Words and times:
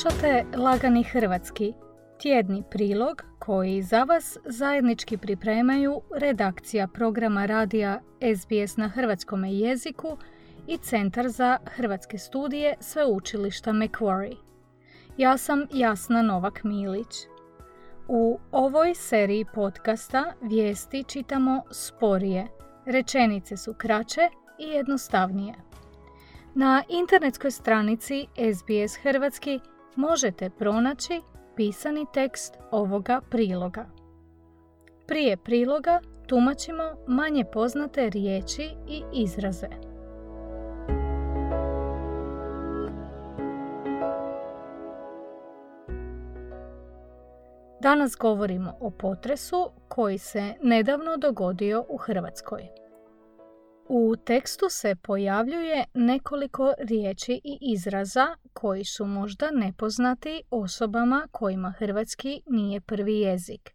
Slušate 0.00 0.44
Lagani 0.56 1.02
Hrvatski, 1.02 1.72
tjedni 2.20 2.62
prilog 2.70 3.22
koji 3.38 3.82
za 3.82 4.04
vas 4.04 4.38
zajednički 4.44 5.16
pripremaju 5.16 6.00
redakcija 6.16 6.88
programa 6.88 7.46
radija 7.46 8.00
SBS 8.36 8.76
na 8.76 8.88
hrvatskom 8.88 9.44
jeziku 9.44 10.16
i 10.66 10.76
Centar 10.76 11.28
za 11.28 11.58
hrvatske 11.64 12.18
studije 12.18 12.74
Sveučilišta 12.80 13.72
Macquarie. 13.72 14.36
Ja 15.16 15.36
sam 15.36 15.66
Jasna 15.72 16.22
Novak 16.22 16.64
Milić. 16.64 17.14
U 18.08 18.38
ovoj 18.52 18.94
seriji 18.94 19.44
podcasta 19.54 20.32
vijesti 20.42 21.04
čitamo 21.08 21.62
sporije, 21.70 22.46
rečenice 22.86 23.56
su 23.56 23.74
kraće 23.74 24.28
i 24.58 24.64
jednostavnije. 24.64 25.54
Na 26.54 26.82
internetskoj 26.88 27.50
stranici 27.50 28.26
SBS 28.54 28.96
Hrvatski 29.02 29.60
možete 29.96 30.50
pronaći 30.50 31.20
pisani 31.56 32.06
tekst 32.14 32.58
ovoga 32.70 33.20
priloga. 33.30 33.86
Prije 35.06 35.36
priloga 35.36 36.00
tumačimo 36.26 36.82
manje 37.06 37.44
poznate 37.52 38.10
riječi 38.10 38.68
i 38.88 39.02
izraze. 39.12 39.68
Danas 47.80 48.16
govorimo 48.16 48.76
o 48.80 48.90
potresu 48.90 49.70
koji 49.88 50.18
se 50.18 50.54
nedavno 50.62 51.16
dogodio 51.16 51.84
u 51.88 51.96
Hrvatskoj. 51.96 52.68
U 53.92 54.16
tekstu 54.16 54.66
se 54.68 54.94
pojavljuje 55.02 55.84
nekoliko 55.94 56.74
riječi 56.78 57.40
i 57.44 57.58
izraza 57.60 58.36
koji 58.52 58.84
su 58.84 59.06
možda 59.06 59.50
nepoznati 59.50 60.42
osobama 60.50 61.28
kojima 61.30 61.70
hrvatski 61.78 62.42
nije 62.46 62.80
prvi 62.80 63.18
jezik. 63.18 63.70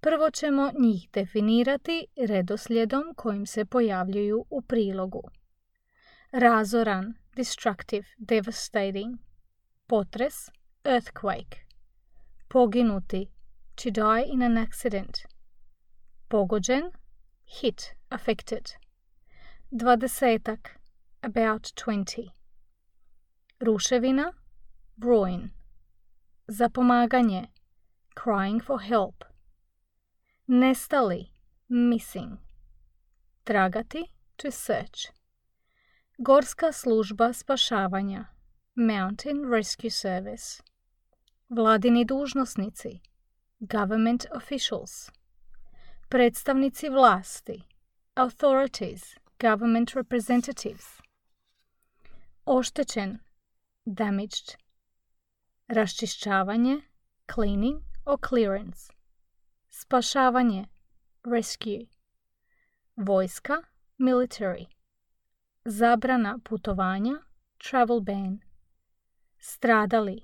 Prvo 0.00 0.30
ćemo 0.30 0.70
njih 0.78 1.08
definirati 1.12 2.06
redoslijedom 2.16 3.02
kojim 3.16 3.46
se 3.46 3.64
pojavljuju 3.64 4.46
u 4.50 4.62
prilogu. 4.62 5.22
Razoran, 6.32 7.14
destructive, 7.36 8.04
devastating. 8.18 9.18
Potres, 9.86 10.34
earthquake. 10.84 11.56
Poginuti, 12.48 13.26
to 13.74 13.90
die 13.90 14.24
in 14.26 14.42
an 14.42 14.58
accident. 14.58 15.18
Pogođen, 16.28 16.82
hit, 17.60 17.82
affected. 18.08 18.83
Dvadesetak. 19.72 20.78
About 21.22 21.72
twenty. 21.74 22.32
Ruševina. 23.60 24.32
Ruin. 24.98 25.50
Zapomaganje. 26.48 27.48
Crying 28.14 28.60
for 28.60 28.80
help. 28.80 29.24
Nestali. 30.48 31.30
Missing. 31.68 32.38
Tragati. 33.44 34.04
To 34.36 34.50
search. 34.50 35.10
Gorska 36.18 36.72
služba 36.72 37.32
spašavanja. 37.32 38.24
Mountain 38.74 39.50
Rescue 39.50 39.90
Service. 39.90 40.62
Vladini 41.48 42.04
dužnosnici. 42.04 43.00
Government 43.60 44.26
officials. 44.30 45.10
Predstavnici 46.08 46.88
vlasti. 46.88 47.62
Authorities 48.14 49.23
government 49.38 49.94
representatives. 49.94 51.00
Oštećen, 52.46 53.18
damaged. 53.86 54.56
Raščišćavanje, 55.68 56.80
cleaning 57.34 57.82
or 58.04 58.18
clearance. 58.28 58.92
Spašavanje, 59.70 60.66
rescue. 61.24 61.86
Vojska, 62.96 63.62
military. 63.98 64.66
Zabrana 65.64 66.38
putovanja, 66.44 67.18
travel 67.58 68.00
ban. 68.00 68.40
Stradali, 69.38 70.20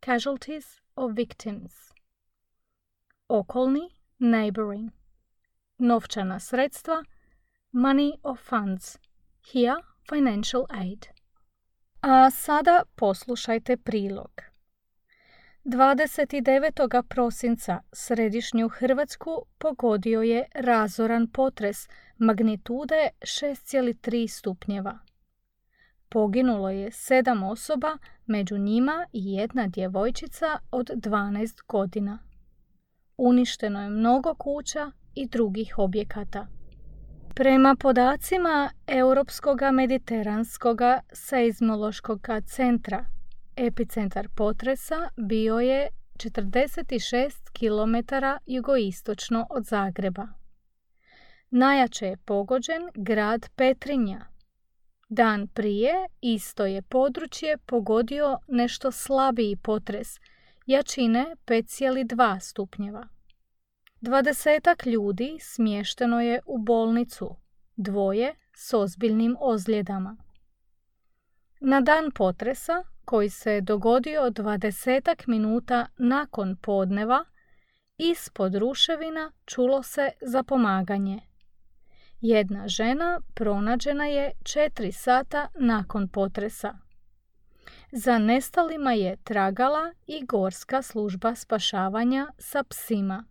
casualties 0.00 0.80
or 0.96 1.12
victims. 1.12 1.92
Okolni, 3.28 3.90
neighboring. 4.18 4.90
Novčana 5.78 6.38
sredstva, 6.40 7.04
money 7.74 8.12
or 8.22 8.36
funds. 8.36 8.98
Here, 9.52 9.76
financial 10.08 10.66
aid. 10.70 11.06
A 12.00 12.30
sada 12.30 12.82
poslušajte 12.94 13.76
prilog. 13.76 14.30
29. 15.64 17.02
prosinca 17.08 17.80
središnju 17.92 18.68
Hrvatsku 18.68 19.46
pogodio 19.58 20.22
je 20.22 20.44
razoran 20.54 21.26
potres 21.30 21.88
magnitude 22.18 23.08
6,3 23.20 24.28
stupnjeva. 24.28 24.98
Poginulo 26.08 26.70
je 26.70 26.92
sedam 26.92 27.42
osoba, 27.42 27.98
među 28.26 28.58
njima 28.58 29.06
i 29.12 29.32
jedna 29.32 29.66
djevojčica 29.66 30.58
od 30.70 30.90
12 30.94 31.66
godina. 31.68 32.18
Uništeno 33.16 33.82
je 33.82 33.88
mnogo 33.88 34.34
kuća 34.34 34.90
i 35.14 35.28
drugih 35.28 35.74
objekata. 35.78 36.46
Prema 37.36 37.76
podacima 37.76 38.70
Europskog 38.86 39.58
mediteranskog 39.72 40.78
seizmološkog 41.12 42.28
centra, 42.46 43.04
epicentar 43.56 44.28
potresa 44.36 45.08
bio 45.16 45.58
je 45.60 45.88
46 46.16 47.30
km 47.52 48.14
jugoistočno 48.46 49.46
od 49.50 49.64
Zagreba. 49.64 50.28
Najjače 51.50 52.06
je 52.06 52.16
pogođen 52.16 52.82
grad 52.94 53.48
Petrinja. 53.56 54.26
Dan 55.08 55.48
prije 55.48 55.94
isto 56.20 56.66
je 56.66 56.82
područje 56.82 57.58
pogodio 57.66 58.38
nešto 58.48 58.92
slabiji 58.92 59.56
potres, 59.56 60.08
jačine 60.66 61.36
5,2 61.46 62.40
stupnjeva. 62.40 63.13
Dvadesetak 64.04 64.86
ljudi 64.86 65.38
smješteno 65.40 66.20
je 66.20 66.40
u 66.46 66.58
bolnicu, 66.58 67.36
dvoje 67.76 68.34
s 68.54 68.74
ozbiljnim 68.74 69.36
ozljedama. 69.40 70.16
Na 71.60 71.80
dan 71.80 72.10
potresa, 72.10 72.84
koji 73.04 73.30
se 73.30 73.60
dogodio 73.60 74.30
dvadesetak 74.30 75.26
minuta 75.26 75.86
nakon 75.98 76.56
podneva, 76.56 77.24
ispod 77.98 78.54
ruševina 78.54 79.32
čulo 79.44 79.82
se 79.82 80.10
zapomaganje. 80.20 81.20
Jedna 82.20 82.68
žena 82.68 83.20
pronađena 83.34 84.06
je 84.06 84.32
četiri 84.42 84.92
sata 84.92 85.48
nakon 85.54 86.08
potresa. 86.08 86.74
Za 87.92 88.18
nestalima 88.18 88.92
je 88.92 89.16
tragala 89.16 89.92
i 90.06 90.24
gorska 90.24 90.82
služba 90.82 91.34
spašavanja 91.34 92.26
sa 92.38 92.62
psima. 92.62 93.24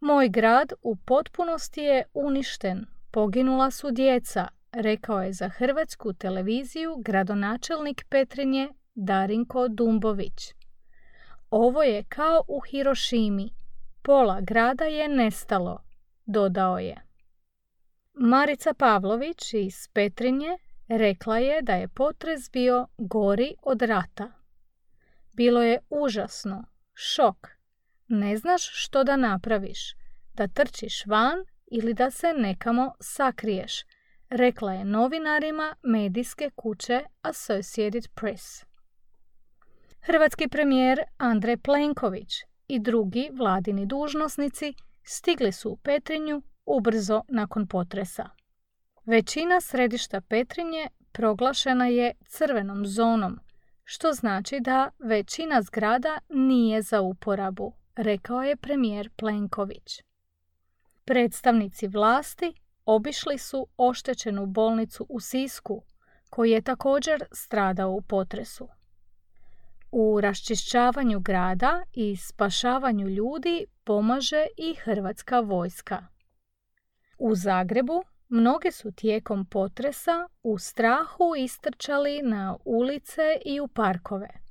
Moj 0.00 0.28
grad 0.28 0.72
u 0.82 0.96
potpunosti 0.96 1.80
je 1.80 2.04
uništen, 2.14 2.86
poginula 3.10 3.70
su 3.70 3.90
djeca, 3.90 4.48
rekao 4.72 5.22
je 5.22 5.32
za 5.32 5.48
hrvatsku 5.48 6.12
televiziju 6.12 6.96
gradonačelnik 6.96 8.06
Petrinje 8.08 8.68
Darinko 8.94 9.68
Dumbović. 9.68 10.54
Ovo 11.50 11.82
je 11.82 12.04
kao 12.04 12.44
u 12.48 12.60
Hirošimi. 12.60 13.50
Pola 14.02 14.40
grada 14.40 14.84
je 14.84 15.08
nestalo, 15.08 15.82
dodao 16.26 16.78
je. 16.78 16.96
Marica 18.14 18.74
Pavlović 18.74 19.54
iz 19.54 19.88
Petrinje 19.92 20.58
rekla 20.88 21.38
je 21.38 21.62
da 21.62 21.72
je 21.72 21.88
potres 21.88 22.50
bio 22.52 22.86
gori 22.98 23.54
od 23.62 23.82
rata. 23.82 24.32
Bilo 25.32 25.62
je 25.62 25.78
užasno, 25.90 26.64
šok, 26.94 27.57
ne 28.08 28.36
znaš 28.36 28.70
što 28.72 29.04
da 29.04 29.16
napraviš, 29.16 29.94
da 30.34 30.48
trčiš 30.48 31.06
van 31.06 31.44
ili 31.66 31.94
da 31.94 32.10
se 32.10 32.32
nekamo 32.36 32.92
sakriješ, 33.00 33.72
rekla 34.30 34.72
je 34.72 34.84
novinarima 34.84 35.76
medijske 35.82 36.50
kuće 36.56 37.04
Associated 37.22 38.08
Press. 38.14 38.64
Hrvatski 40.00 40.48
premijer 40.48 41.00
Andrej 41.16 41.56
Plenković 41.56 42.32
i 42.68 42.78
drugi 42.78 43.30
vladini 43.32 43.86
dužnosnici 43.86 44.74
stigli 45.02 45.52
su 45.52 45.70
u 45.70 45.76
Petrinju 45.76 46.42
ubrzo 46.66 47.22
nakon 47.28 47.66
potresa. 47.66 48.28
Većina 49.06 49.60
središta 49.60 50.20
Petrinje 50.20 50.88
proglašena 51.12 51.86
je 51.86 52.12
crvenom 52.26 52.86
zonom, 52.86 53.38
što 53.84 54.12
znači 54.12 54.60
da 54.60 54.90
većina 54.98 55.62
zgrada 55.62 56.18
nije 56.28 56.82
za 56.82 57.00
uporabu 57.00 57.77
rekao 57.98 58.42
je 58.42 58.56
premijer 58.56 59.10
Plenković. 59.16 60.02
Predstavnici 61.04 61.88
vlasti 61.88 62.54
obišli 62.84 63.38
su 63.38 63.66
oštećenu 63.76 64.46
bolnicu 64.46 65.06
u 65.08 65.20
Sisku, 65.20 65.82
koji 66.30 66.50
je 66.50 66.62
također 66.62 67.24
stradao 67.32 67.90
u 67.90 68.00
potresu. 68.00 68.68
U 69.92 70.20
raščišćavanju 70.20 71.20
grada 71.20 71.82
i 71.92 72.16
spašavanju 72.16 73.08
ljudi 73.08 73.66
pomaže 73.84 74.46
i 74.56 74.74
Hrvatska 74.74 75.40
vojska. 75.40 76.06
U 77.18 77.34
Zagrebu 77.34 78.04
mnoge 78.28 78.72
su 78.72 78.92
tijekom 78.92 79.46
potresa 79.46 80.28
u 80.42 80.58
strahu 80.58 81.34
istrčali 81.38 82.22
na 82.22 82.56
ulice 82.64 83.22
i 83.44 83.60
u 83.60 83.68
parkove. 83.68 84.47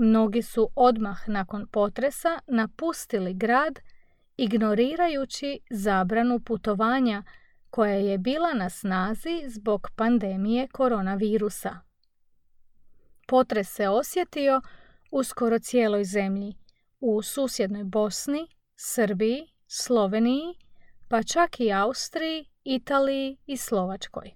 Mnogi 0.00 0.42
su 0.42 0.70
odmah 0.74 1.28
nakon 1.28 1.66
potresa 1.66 2.38
napustili 2.46 3.34
grad 3.34 3.78
ignorirajući 4.36 5.60
zabranu 5.70 6.40
putovanja 6.40 7.22
koja 7.70 7.94
je 7.94 8.18
bila 8.18 8.54
na 8.54 8.70
snazi 8.70 9.42
zbog 9.46 9.88
pandemije 9.96 10.68
koronavirusa. 10.68 11.78
Potres 13.26 13.74
se 13.74 13.88
osjetio 13.88 14.60
u 15.10 15.24
skoro 15.24 15.58
cijeloj 15.58 16.04
zemlji, 16.04 16.56
u 17.00 17.22
susjednoj 17.22 17.84
Bosni, 17.84 18.48
Srbiji, 18.76 19.52
Sloveniji, 19.66 20.54
pa 21.08 21.22
čak 21.22 21.60
i 21.60 21.72
Austriji, 21.72 22.44
Italiji 22.64 23.36
i 23.46 23.56
Slovačkoj. 23.56 24.30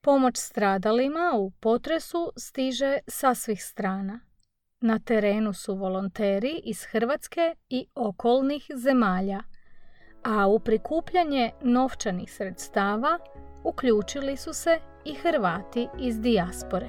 Pomoć 0.00 0.36
stradalima 0.36 1.32
u 1.36 1.50
potresu 1.50 2.32
stiže 2.36 2.98
sa 3.08 3.34
svih 3.34 3.64
strana. 3.64 4.20
Na 4.80 4.98
terenu 4.98 5.52
su 5.52 5.74
volonteri 5.74 6.60
iz 6.64 6.84
Hrvatske 6.84 7.54
i 7.68 7.86
okolnih 7.94 8.66
zemalja, 8.74 9.42
a 10.24 10.46
u 10.46 10.58
prikupljanje 10.58 11.50
novčanih 11.62 12.32
sredstava 12.32 13.18
uključili 13.64 14.36
su 14.36 14.52
se 14.52 14.78
i 15.04 15.14
Hrvati 15.14 15.88
iz 16.00 16.20
dijaspore. 16.20 16.88